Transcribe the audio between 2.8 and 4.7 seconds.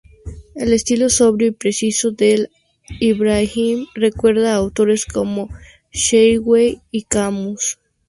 Ibrahim recuerda a